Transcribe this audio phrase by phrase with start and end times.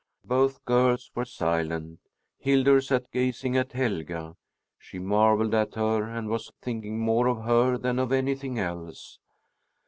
[0.25, 1.99] Both girls were silent.
[2.39, 4.35] Hildur sat gazing at Helga.
[4.79, 9.19] She marvelled at her and was thinking more of her than of anything else.